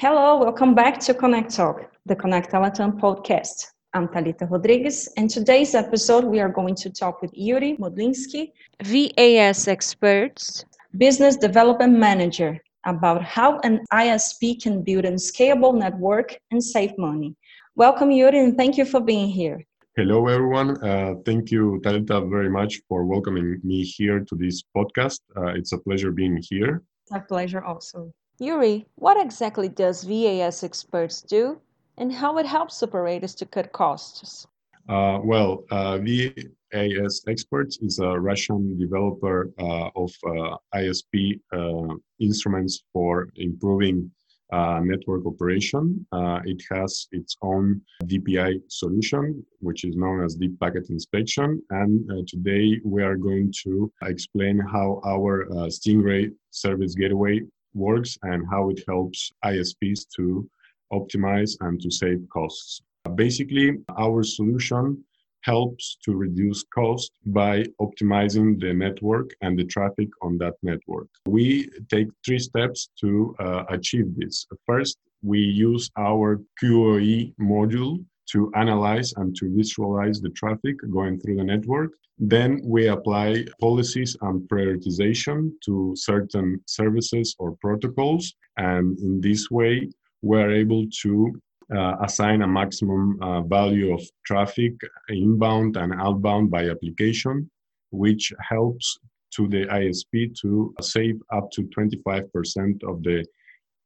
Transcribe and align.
Hello, 0.00 0.38
welcome 0.38 0.74
back 0.74 0.98
to 1.00 1.12
Connect 1.12 1.54
Talk, 1.54 1.92
the 2.06 2.16
Connect 2.16 2.50
Latam 2.52 2.98
podcast. 2.98 3.66
I'm 3.92 4.08
Talita 4.08 4.50
Rodriguez, 4.50 5.12
and 5.18 5.28
today's 5.28 5.74
episode 5.74 6.24
we 6.24 6.40
are 6.40 6.48
going 6.48 6.74
to 6.76 6.88
talk 6.88 7.20
with 7.20 7.30
Yuri 7.34 7.76
Modlinsky, 7.76 8.52
VAS 8.82 9.68
experts, 9.68 10.64
business 10.96 11.36
development 11.36 11.98
manager, 11.98 12.58
about 12.86 13.22
how 13.22 13.58
an 13.58 13.84
ISP 13.92 14.62
can 14.62 14.82
build 14.82 15.04
a 15.04 15.12
scalable 15.16 15.78
network 15.78 16.34
and 16.50 16.64
save 16.64 16.96
money. 16.96 17.36
Welcome, 17.76 18.10
Yuri, 18.10 18.38
and 18.38 18.56
thank 18.56 18.78
you 18.78 18.86
for 18.86 19.00
being 19.00 19.28
here. 19.28 19.62
Hello, 19.98 20.28
everyone. 20.28 20.82
Uh, 20.82 21.16
thank 21.26 21.50
you, 21.50 21.78
Talita, 21.84 22.26
very 22.30 22.48
much 22.48 22.80
for 22.88 23.04
welcoming 23.04 23.60
me 23.62 23.84
here 23.84 24.20
to 24.20 24.34
this 24.34 24.62
podcast. 24.74 25.20
Uh, 25.36 25.48
it's 25.48 25.72
a 25.72 25.78
pleasure 25.78 26.10
being 26.10 26.42
here. 26.48 26.82
It's 27.02 27.12
a 27.12 27.20
pleasure 27.20 27.62
also. 27.62 28.14
Yuri, 28.42 28.86
what 28.94 29.20
exactly 29.20 29.68
does 29.68 30.02
VAS 30.02 30.64
Experts 30.64 31.20
do 31.20 31.60
and 31.98 32.10
how 32.10 32.38
it 32.38 32.46
helps 32.46 32.82
operators 32.82 33.34
to 33.34 33.44
cut 33.44 33.70
costs? 33.72 34.46
Uh, 34.88 35.18
well, 35.22 35.62
uh, 35.70 35.98
VAS 35.98 37.22
Experts 37.28 37.78
is 37.82 37.98
a 37.98 38.18
Russian 38.18 38.78
developer 38.78 39.50
uh, 39.58 39.90
of 39.94 40.10
uh, 40.26 40.56
ISP 40.74 41.38
uh, 41.52 41.94
instruments 42.18 42.82
for 42.94 43.28
improving 43.36 44.10
uh, 44.54 44.80
network 44.82 45.26
operation. 45.26 46.06
it 46.46 46.62
has 46.72 47.08
its 47.12 47.36
own 47.42 47.82
DPI 48.04 48.62
solution, 48.68 49.44
which 49.58 49.84
is 49.84 49.96
known 49.96 50.24
as 50.24 50.34
Deep 50.34 50.58
Packet 50.58 50.88
Inspection. 50.88 51.62
And 51.68 52.26
today 52.26 52.80
we 52.86 53.02
are 53.02 53.16
going 53.16 53.52
to 53.64 53.92
explain 54.02 54.58
how 54.58 55.02
our 55.04 55.44
Stingray 55.68 56.32
Service 56.50 56.94
Gateway 56.94 57.42
works 57.74 58.18
and 58.22 58.44
how 58.50 58.70
it 58.70 58.82
helps 58.88 59.32
ISPs 59.44 60.06
to 60.16 60.48
optimize 60.92 61.56
and 61.60 61.80
to 61.80 61.90
save 61.90 62.26
costs. 62.32 62.82
Basically, 63.14 63.78
our 63.96 64.22
solution 64.22 65.02
helps 65.42 65.96
to 66.04 66.14
reduce 66.14 66.64
cost 66.74 67.12
by 67.26 67.64
optimizing 67.80 68.60
the 68.60 68.74
network 68.74 69.30
and 69.40 69.58
the 69.58 69.64
traffic 69.64 70.08
on 70.22 70.36
that 70.38 70.54
network. 70.62 71.08
We 71.26 71.70
take 71.90 72.08
three 72.24 72.38
steps 72.38 72.90
to 73.00 73.34
uh, 73.38 73.64
achieve 73.70 74.14
this. 74.16 74.46
First, 74.66 74.98
we 75.22 75.38
use 75.40 75.90
our 75.96 76.40
QoE 76.62 77.34
module 77.40 78.04
to 78.32 78.50
analyze 78.54 79.12
and 79.16 79.34
to 79.36 79.54
visualize 79.54 80.20
the 80.20 80.30
traffic 80.30 80.76
going 80.90 81.18
through 81.18 81.36
the 81.36 81.44
network. 81.44 81.92
Then 82.18 82.60
we 82.64 82.88
apply 82.88 83.46
policies 83.60 84.16
and 84.20 84.46
prioritization 84.48 85.52
to 85.64 85.94
certain 85.96 86.60
services 86.66 87.34
or 87.38 87.56
protocols. 87.60 88.34
And 88.56 88.98
in 88.98 89.20
this 89.20 89.50
way, 89.50 89.88
we're 90.22 90.50
able 90.50 90.86
to 91.02 91.40
uh, 91.74 91.96
assign 92.02 92.42
a 92.42 92.46
maximum 92.46 93.18
uh, 93.22 93.40
value 93.42 93.94
of 93.94 94.02
traffic 94.26 94.74
inbound 95.08 95.76
and 95.76 95.94
outbound 95.94 96.50
by 96.50 96.68
application, 96.68 97.50
which 97.90 98.32
helps 98.46 98.98
to 99.36 99.48
the 99.48 99.64
ISP 99.66 100.34
to 100.40 100.74
save 100.80 101.20
up 101.32 101.50
to 101.52 101.62
25% 101.62 102.82
of 102.84 103.02
the 103.02 103.24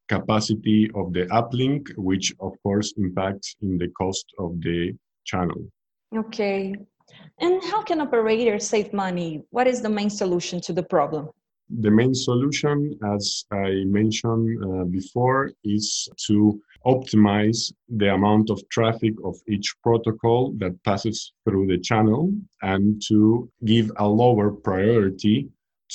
capacity 0.07 0.89
of 0.95 1.13
the 1.13 1.25
uplink, 1.27 1.91
which 1.97 2.33
of 2.39 2.53
course 2.63 2.93
impacts 2.97 3.55
in 3.61 3.77
the 3.77 3.89
cost 3.89 4.25
of 4.39 4.59
the 4.61 4.93
channel. 5.25 5.61
Okay. 6.15 6.75
And 7.39 7.63
how 7.63 7.81
can 7.83 8.01
operators 8.01 8.67
save 8.67 8.93
money? 8.93 9.43
What 9.49 9.67
is 9.67 9.81
the 9.81 9.89
main 9.89 10.09
solution 10.09 10.61
to 10.61 10.73
the 10.73 10.83
problem? 10.83 11.29
The 11.69 11.89
main 11.89 12.13
solution, 12.13 12.97
as 13.15 13.45
I 13.51 13.83
mentioned 13.85 14.63
uh, 14.63 14.83
before, 14.85 15.51
is 15.63 16.07
to 16.27 16.61
optimize 16.85 17.73
the 17.89 18.13
amount 18.13 18.51
of 18.51 18.61
traffic 18.69 19.13
of 19.23 19.35
each 19.49 19.73
protocol 19.81 20.53
that 20.57 20.81
passes 20.83 21.33
through 21.43 21.65
the 21.67 21.79
channel 21.79 22.31
and 22.61 23.01
to 23.07 23.49
give 23.65 23.91
a 23.97 24.07
lower 24.07 24.51
priority 24.51 25.49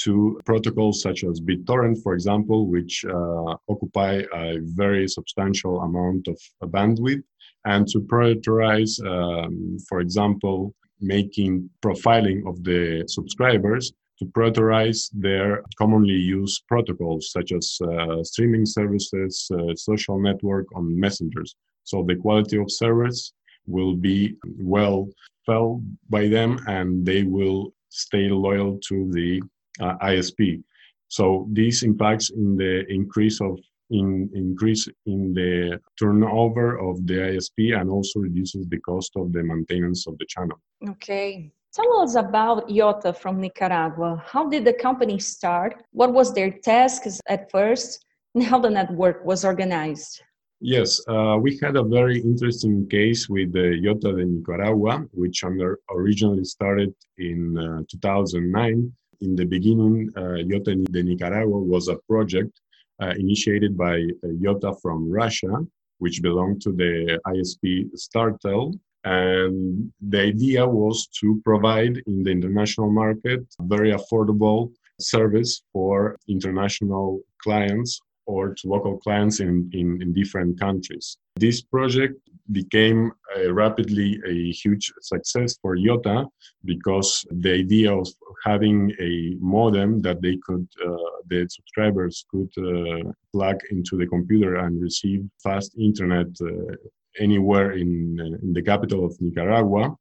to 0.04 0.40
protocols 0.44 1.02
such 1.02 1.24
as 1.24 1.40
BitTorrent, 1.40 2.02
for 2.02 2.14
example, 2.14 2.66
which 2.66 3.04
uh, 3.04 3.56
occupy 3.68 4.22
a 4.34 4.58
very 4.62 5.06
substantial 5.08 5.80
amount 5.82 6.28
of 6.28 6.38
bandwidth, 6.70 7.22
and 7.64 7.86
to 7.88 8.00
prioritize, 8.00 8.92
um, 9.06 9.76
for 9.88 10.00
example, 10.00 10.74
making 11.00 11.68
profiling 11.82 12.48
of 12.48 12.62
the 12.64 13.04
subscribers 13.06 13.92
to 14.18 14.26
prioritize 14.26 15.08
their 15.14 15.62
commonly 15.78 16.14
used 16.14 16.62
protocols 16.68 17.32
such 17.32 17.52
as 17.52 17.78
uh, 17.82 18.22
streaming 18.22 18.66
services, 18.66 19.50
uh, 19.52 19.74
social 19.74 20.20
network 20.20 20.66
on 20.74 20.98
messengers. 20.98 21.56
So 21.84 22.04
the 22.06 22.16
quality 22.16 22.58
of 22.58 22.70
service 22.70 23.32
will 23.66 23.94
be 23.94 24.36
well 24.58 25.08
felt 25.46 25.80
by 26.10 26.28
them 26.28 26.60
and 26.66 27.04
they 27.04 27.22
will 27.22 27.72
stay 27.88 28.28
loyal 28.28 28.78
to 28.88 29.10
the 29.10 29.40
uh, 29.78 29.96
ISP. 30.02 30.62
So 31.08 31.46
this 31.50 31.82
impacts 31.82 32.30
in 32.30 32.56
the 32.56 32.84
increase 32.88 33.40
of 33.40 33.58
in 33.90 34.30
increase 34.34 34.88
in 35.06 35.34
the 35.34 35.80
turnover 35.98 36.78
of 36.78 37.04
the 37.06 37.14
ISP 37.14 37.76
and 37.78 37.90
also 37.90 38.20
reduces 38.20 38.68
the 38.68 38.78
cost 38.78 39.12
of 39.16 39.32
the 39.32 39.42
maintenance 39.42 40.06
of 40.06 40.16
the 40.18 40.26
channel. 40.26 40.58
Okay. 40.88 41.52
Tell 41.72 42.00
us 42.00 42.16
about 42.16 42.68
Yota 42.68 43.16
from 43.16 43.40
Nicaragua. 43.40 44.22
How 44.26 44.48
did 44.48 44.64
the 44.64 44.72
company 44.72 45.18
start? 45.18 45.82
What 45.92 46.12
was 46.12 46.34
their 46.34 46.50
tasks 46.50 47.20
at 47.28 47.50
first? 47.50 48.04
And 48.34 48.44
how 48.44 48.60
the 48.60 48.70
network 48.70 49.24
was 49.24 49.44
organized? 49.44 50.22
Yes, 50.60 51.00
uh, 51.08 51.36
we 51.40 51.58
had 51.62 51.76
a 51.76 51.82
very 51.82 52.20
interesting 52.20 52.86
case 52.88 53.28
with 53.28 53.52
the 53.52 53.80
Yota 53.84 54.16
de 54.16 54.24
Nicaragua, 54.24 55.04
which 55.12 55.42
under, 55.42 55.78
originally 55.90 56.44
started 56.44 56.94
in 57.18 57.56
uh, 57.58 57.82
2009 57.90 58.92
in 59.20 59.36
the 59.36 59.44
beginning, 59.44 60.10
uh, 60.16 60.42
Yota 60.50 60.72
de 60.90 61.02
Nicaragua 61.02 61.58
was 61.58 61.88
a 61.88 61.96
project 62.08 62.60
uh, 63.02 63.14
initiated 63.18 63.76
by 63.76 63.96
uh, 63.96 64.28
Yota 64.44 64.80
from 64.80 65.10
Russia, 65.10 65.66
which 65.98 66.22
belonged 66.22 66.60
to 66.62 66.72
the 66.72 67.20
ISP 67.26 67.90
Scartel. 67.96 68.78
And 69.04 69.90
the 70.00 70.20
idea 70.20 70.66
was 70.66 71.06
to 71.20 71.40
provide 71.44 72.02
in 72.06 72.22
the 72.22 72.30
international 72.30 72.90
market 72.90 73.40
very 73.62 73.92
affordable 73.92 74.72
service 75.00 75.62
for 75.72 76.16
international 76.28 77.20
clients 77.42 78.00
or 78.26 78.54
to 78.54 78.68
local 78.68 78.98
clients 78.98 79.40
in, 79.40 79.70
in, 79.72 80.00
in 80.02 80.12
different 80.12 80.60
countries. 80.60 81.16
This 81.36 81.62
project 81.62 82.14
became 82.52 83.12
rapidly 83.50 84.20
a 84.26 84.50
huge 84.52 84.92
success 85.00 85.56
for 85.62 85.76
Yota 85.76 86.26
because 86.64 87.24
the 87.30 87.52
idea 87.52 87.92
of 87.92 88.08
having 88.44 88.92
a 89.00 89.36
modem 89.40 90.00
that 90.02 90.20
they 90.20 90.36
could, 90.44 90.66
uh, 90.84 90.96
the 91.28 91.46
subscribers 91.48 92.24
could 92.30 92.52
uh, 92.58 93.10
plug 93.32 93.58
into 93.70 93.96
the 93.96 94.06
computer 94.06 94.56
and 94.56 94.82
receive 94.82 95.24
fast 95.42 95.76
internet 95.78 96.26
uh, 96.42 96.74
anywhere 97.18 97.72
in, 97.72 98.18
uh, 98.20 98.38
in 98.42 98.52
the 98.52 98.62
capital 98.62 99.04
of 99.04 99.20
Nicaragua 99.20 99.96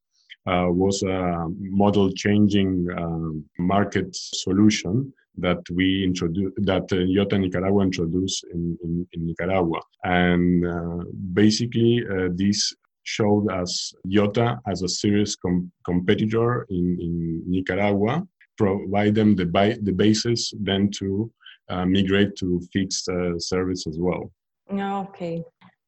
uh, 0.48 0.68
was 0.70 1.04
a 1.04 1.48
model 1.60 2.12
changing 2.12 2.88
um, 2.98 3.44
market 3.58 4.16
solution 4.16 5.14
that 5.38 5.62
we 5.72 6.04
introduced 6.04 6.56
that 6.58 6.84
uh, 6.92 6.96
Yota 6.96 7.40
Nicaragua 7.40 7.84
introduced 7.84 8.46
in, 8.54 8.78
in, 8.84 9.08
in 9.14 9.28
Nicaragua. 9.28 9.80
And 10.04 10.66
uh, 10.66 11.04
basically, 11.34 12.04
uh, 12.10 12.30
this 12.34 12.74
showed 13.16 13.46
us 13.62 13.72
Yota 14.06 14.60
as 14.72 14.84
a 14.84 14.90
serious 15.02 15.36
com- 15.36 15.72
competitor 15.84 16.66
in, 16.70 16.86
in 17.06 17.44
Nicaragua, 17.54 18.16
provide 18.58 19.16
them 19.16 19.36
the, 19.36 19.46
bi- 19.46 19.80
the 19.88 19.92
basis 19.92 20.54
then 20.60 20.92
to 21.00 21.32
uh, 21.70 21.86
migrate 21.86 22.36
to 22.36 22.62
fixed 22.74 23.10
uh, 23.10 23.38
service 23.40 23.88
as 23.88 23.98
well. 24.00 24.32
Okay. 24.72 25.44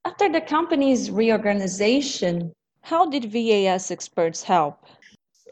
After 0.05 0.27
the 0.29 0.41
company's 0.41 1.11
reorganization, 1.11 2.51
how 2.81 3.03
did 3.13 3.25
VAS 3.35 3.91
experts 3.91 4.41
help? 4.41 4.77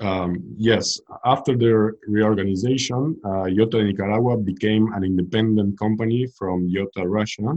Um, 0.02 0.32
yes, 0.58 1.00
after 1.26 1.54
their 1.56 1.96
reorganization, 2.08 3.02
uh, 3.24 3.46
Yota 3.58 3.80
Nicaragua 3.86 4.38
became 4.38 4.92
an 4.94 5.04
independent 5.04 5.78
company 5.78 6.26
from 6.38 6.68
Yota 6.76 7.04
Russia. 7.06 7.50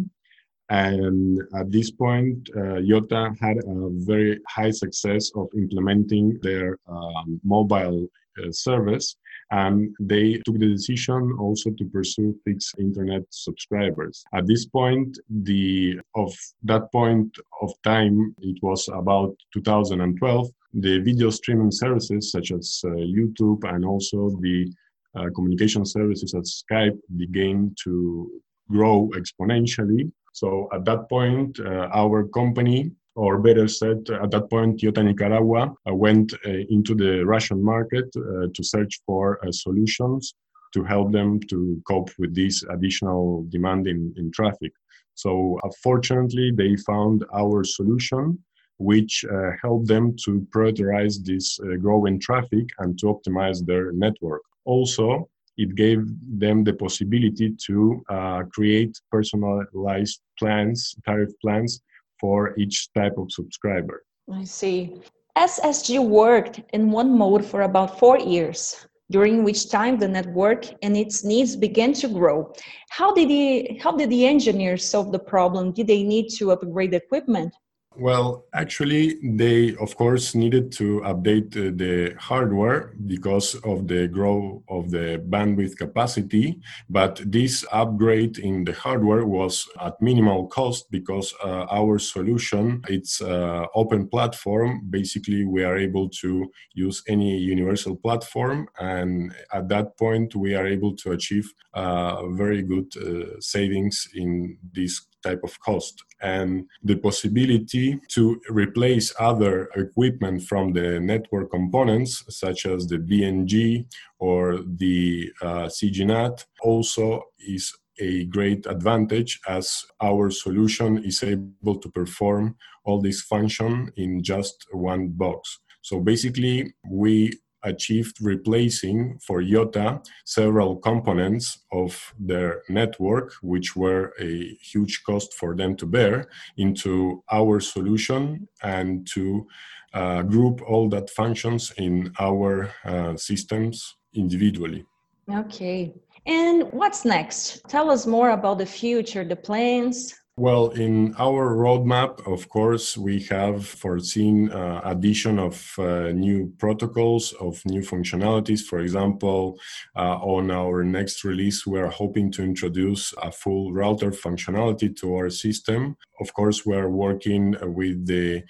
And 0.72 1.38
at 1.54 1.70
this 1.70 1.90
point, 1.90 2.48
uh, 2.56 2.80
Yota 2.90 3.38
had 3.38 3.58
a 3.58 3.90
very 4.10 4.40
high 4.48 4.70
success 4.70 5.30
of 5.34 5.48
implementing 5.54 6.38
their 6.40 6.78
um, 6.88 7.38
mobile 7.44 8.08
uh, 8.38 8.50
service 8.50 9.16
and 9.50 9.94
they 10.00 10.40
took 10.46 10.58
the 10.58 10.68
decision 10.68 11.36
also 11.38 11.70
to 11.70 11.84
pursue 11.90 12.34
fixed 12.42 12.78
internet 12.78 13.22
subscribers. 13.28 14.24
At 14.32 14.46
this 14.46 14.64
point, 14.64 15.18
the 15.28 16.00
of 16.14 16.32
that 16.62 16.90
point 16.90 17.36
of 17.60 17.70
time, 17.82 18.34
it 18.40 18.56
was 18.62 18.88
about 18.88 19.36
2012. 19.52 20.48
The 20.72 21.00
video 21.00 21.28
streaming 21.28 21.70
services 21.70 22.30
such 22.30 22.50
as 22.50 22.80
uh, 22.86 22.88
YouTube 22.88 23.62
and 23.64 23.84
also 23.84 24.30
the 24.40 24.72
uh, 25.14 25.28
communication 25.34 25.84
services 25.84 26.32
at 26.32 26.44
Skype 26.44 26.98
began 27.18 27.74
to 27.84 28.30
grow 28.70 29.10
exponentially. 29.14 30.10
So 30.32 30.68
at 30.72 30.84
that 30.86 31.08
point, 31.08 31.60
uh, 31.60 31.88
our 31.92 32.26
company 32.28 32.92
or 33.14 33.38
better 33.38 33.68
said, 33.68 34.08
at 34.10 34.30
that 34.30 34.48
point, 34.48 34.80
Yota 34.80 35.04
Nicaragua 35.04 35.74
uh, 35.88 35.94
went 35.94 36.32
uh, 36.32 36.50
into 36.70 36.94
the 36.94 37.24
Russian 37.24 37.62
market 37.62 38.06
uh, 38.16 38.46
to 38.54 38.62
search 38.62 39.00
for 39.06 39.38
solutions 39.50 40.34
to 40.72 40.82
help 40.82 41.12
them 41.12 41.38
to 41.50 41.82
cope 41.86 42.10
with 42.18 42.34
this 42.34 42.64
additional 42.70 43.46
demand 43.50 43.86
in, 43.86 44.14
in 44.16 44.32
traffic. 44.32 44.72
So, 45.14 45.58
fortunately, 45.82 46.52
they 46.52 46.74
found 46.76 47.24
our 47.34 47.64
solution, 47.64 48.38
which 48.78 49.24
uh, 49.30 49.50
helped 49.62 49.88
them 49.88 50.16
to 50.24 50.46
prioritize 50.50 51.22
this 51.22 51.60
uh, 51.60 51.76
growing 51.76 52.18
traffic 52.18 52.66
and 52.78 52.98
to 53.00 53.06
optimize 53.06 53.64
their 53.64 53.92
network. 53.92 54.40
Also, 54.64 55.28
it 55.56 55.74
gave 55.74 56.00
them 56.38 56.64
the 56.64 56.72
possibility 56.72 57.54
to 57.66 58.02
uh, 58.08 58.42
create 58.52 58.98
personalized 59.10 60.20
plans, 60.38 60.94
tariff 61.04 61.30
plans 61.40 61.80
for 62.20 62.54
each 62.58 62.92
type 62.94 63.16
of 63.18 63.30
subscriber. 63.30 64.04
I 64.32 64.44
see. 64.44 65.00
SSG 65.36 66.06
worked 66.06 66.60
in 66.72 66.90
one 66.90 67.16
mode 67.16 67.44
for 67.44 67.62
about 67.62 67.98
four 67.98 68.18
years, 68.18 68.86
during 69.10 69.44
which 69.44 69.70
time 69.70 69.98
the 69.98 70.08
network 70.08 70.66
and 70.82 70.96
its 70.96 71.24
needs 71.24 71.56
began 71.56 71.92
to 71.94 72.08
grow. 72.08 72.52
How 72.90 73.12
did, 73.12 73.28
the, 73.28 73.78
how 73.82 73.92
did 73.92 74.10
the 74.10 74.26
engineers 74.26 74.88
solve 74.88 75.12
the 75.12 75.18
problem? 75.18 75.72
Did 75.72 75.86
they 75.86 76.02
need 76.02 76.28
to 76.36 76.52
upgrade 76.52 76.94
equipment? 76.94 77.54
Well, 77.94 78.46
actually, 78.54 79.18
they 79.22 79.76
of 79.76 79.96
course 79.96 80.34
needed 80.34 80.72
to 80.72 81.02
update 81.04 81.54
uh, 81.54 81.72
the 81.76 82.14
hardware 82.18 82.94
because 83.06 83.54
of 83.64 83.86
the 83.86 84.08
growth 84.08 84.62
of 84.68 84.90
the 84.90 85.22
bandwidth 85.28 85.76
capacity. 85.76 86.58
But 86.88 87.20
this 87.26 87.66
upgrade 87.70 88.38
in 88.38 88.64
the 88.64 88.72
hardware 88.72 89.26
was 89.26 89.68
at 89.78 90.00
minimal 90.00 90.46
cost 90.46 90.90
because 90.90 91.34
uh, 91.44 91.66
our 91.70 91.98
solution 91.98 92.82
it's 92.88 93.20
uh, 93.20 93.66
open 93.74 94.08
platform. 94.08 94.86
Basically, 94.88 95.44
we 95.44 95.62
are 95.62 95.76
able 95.76 96.08
to 96.22 96.50
use 96.72 97.02
any 97.08 97.36
universal 97.36 97.94
platform, 97.96 98.68
and 98.80 99.34
at 99.52 99.68
that 99.68 99.98
point, 99.98 100.34
we 100.34 100.54
are 100.54 100.66
able 100.66 100.96
to 100.96 101.12
achieve 101.12 101.52
uh, 101.74 102.26
very 102.28 102.62
good 102.62 102.90
uh, 102.96 103.38
savings 103.38 104.08
in 104.14 104.56
this 104.72 105.06
type 105.22 105.40
of 105.44 105.58
cost 105.60 106.04
and 106.20 106.66
the 106.82 106.96
possibility 106.96 107.98
to 108.08 108.40
replace 108.48 109.12
other 109.18 109.68
equipment 109.76 110.42
from 110.42 110.72
the 110.72 111.00
network 111.00 111.50
components 111.50 112.24
such 112.28 112.66
as 112.66 112.86
the 112.86 112.98
BNG 112.98 113.86
or 114.18 114.60
the 114.76 115.30
uh, 115.42 115.66
CGNAT 115.66 116.44
also 116.62 117.24
is 117.38 117.72
a 117.98 118.24
great 118.26 118.66
advantage 118.66 119.40
as 119.46 119.84
our 120.00 120.30
solution 120.30 121.04
is 121.04 121.22
able 121.22 121.78
to 121.78 121.90
perform 121.90 122.56
all 122.84 123.00
this 123.00 123.22
function 123.22 123.90
in 123.96 124.22
just 124.22 124.66
one 124.72 125.08
box. 125.08 125.60
So 125.82 126.00
basically, 126.00 126.74
we 126.88 127.32
achieved 127.64 128.16
replacing 128.20 129.18
for 129.18 129.42
Yota 129.42 130.04
several 130.24 130.76
components 130.76 131.58
of 131.72 132.14
their 132.18 132.62
network, 132.68 133.32
which 133.42 133.76
were 133.76 134.12
a 134.20 134.54
huge 134.60 135.02
cost 135.04 135.34
for 135.34 135.54
them 135.54 135.76
to 135.76 135.86
bear, 135.86 136.28
into 136.56 137.22
our 137.30 137.60
solution 137.60 138.48
and 138.62 139.06
to 139.14 139.46
uh, 139.94 140.22
group 140.22 140.62
all 140.66 140.88
that 140.88 141.10
functions 141.10 141.72
in 141.76 142.12
our 142.18 142.70
uh, 142.84 143.16
systems 143.16 143.96
individually. 144.14 144.84
Okay. 145.30 145.94
And 146.26 146.64
what's 146.72 147.04
next? 147.04 147.62
Tell 147.68 147.90
us 147.90 148.06
more 148.06 148.30
about 148.30 148.58
the 148.58 148.66
future, 148.66 149.24
the 149.24 149.36
plans. 149.36 150.14
Well, 150.42 150.70
in 150.70 151.14
our 151.20 151.54
roadmap, 151.54 152.26
of 152.26 152.48
course, 152.48 152.98
we 152.98 153.20
have 153.30 153.64
foreseen 153.64 154.50
uh, 154.50 154.80
addition 154.82 155.38
of 155.38 155.72
uh, 155.78 156.10
new 156.10 156.52
protocols, 156.58 157.32
of 157.34 157.64
new 157.64 157.80
functionalities. 157.80 158.62
For 158.62 158.80
example, 158.80 159.60
uh, 159.94 160.16
on 160.18 160.50
our 160.50 160.82
next 160.82 161.22
release, 161.22 161.64
we 161.64 161.78
are 161.78 161.86
hoping 161.86 162.32
to 162.32 162.42
introduce 162.42 163.14
a 163.22 163.30
full 163.30 163.72
router 163.72 164.10
functionality 164.10 164.96
to 164.96 165.14
our 165.14 165.30
system. 165.30 165.96
Of 166.20 166.34
course, 166.34 166.66
we 166.66 166.74
are 166.74 166.90
working 166.90 167.54
with 167.62 168.04
the 168.08 168.42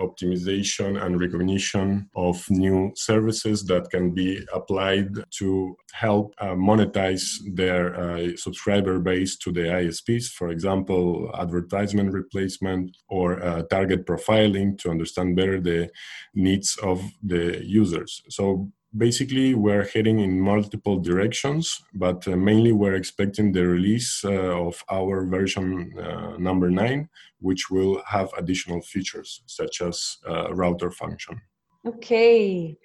optimization 0.00 1.02
and 1.02 1.20
recognition 1.20 2.08
of 2.14 2.44
new 2.50 2.92
services 2.94 3.64
that 3.64 3.90
can 3.90 4.12
be 4.12 4.40
applied 4.52 5.08
to 5.30 5.76
help 5.92 6.34
uh, 6.38 6.48
monetize 6.48 7.24
their 7.54 7.94
uh, 7.94 8.36
subscriber 8.36 8.98
base 8.98 9.36
to 9.36 9.52
the 9.52 9.60
ISPs. 9.60 10.26
For 10.28 10.50
example, 10.50 11.30
advertisement 11.38 12.12
replacement 12.12 12.96
or 13.08 13.42
uh, 13.42 13.62
target 13.64 14.06
profiling 14.06 14.78
to 14.78 14.90
understand 14.90 15.36
better 15.36 15.60
the 15.60 15.90
needs 16.34 16.76
of 16.82 17.02
the 17.22 17.62
users. 17.64 18.22
So 18.28 18.70
basically 18.96 19.54
we're 19.54 19.86
heading 19.88 20.20
in 20.20 20.40
multiple 20.40 20.98
directions 20.98 21.80
but 21.94 22.26
uh, 22.26 22.36
mainly 22.36 22.72
we're 22.72 22.94
expecting 22.94 23.52
the 23.52 23.66
release 23.66 24.24
uh, 24.24 24.30
of 24.30 24.82
our 24.90 25.26
version 25.26 25.92
uh, 25.98 26.36
number 26.38 26.70
9 26.70 27.08
which 27.40 27.70
will 27.70 28.02
have 28.06 28.30
additional 28.38 28.80
features 28.80 29.42
such 29.46 29.82
as 29.82 30.16
uh, 30.28 30.52
router 30.54 30.90
function. 30.90 31.40
Okay. 31.86 32.76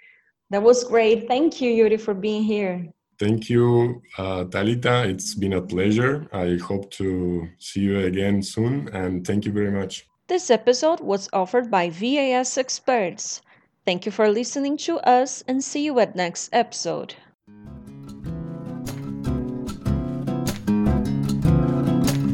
That 0.52 0.62
was 0.62 0.84
great. 0.84 1.28
Thank 1.28 1.62
you 1.62 1.72
yuri 1.72 1.98
for 1.98 2.14
being 2.14 2.44
here. 2.44 2.86
Thank 3.18 3.50
you 3.50 4.02
uh, 4.18 4.44
talita. 4.46 5.08
It's 5.08 5.34
been 5.34 5.54
a 5.54 5.62
pleasure. 5.62 6.28
I 6.34 6.58
hope 6.58 6.92
to 6.92 7.48
see 7.60 7.80
you 7.80 8.00
again 8.00 8.44
soon 8.44 8.90
and 8.90 9.26
thank 9.26 9.46
you 9.46 9.54
very 9.54 9.72
much. 9.72 10.06
This 10.28 10.50
episode 10.52 11.00
was 11.00 11.30
offered 11.32 11.72
by 11.72 11.90
vas 11.90 12.58
experts 12.58 13.42
Thank 13.86 14.06
you 14.06 14.12
for 14.12 14.30
listening 14.30 14.76
to 14.78 14.98
us 15.00 15.42
and 15.48 15.64
see 15.64 15.86
you 15.86 15.98
at 16.00 16.16
next 16.16 16.50
episode. 16.52 17.16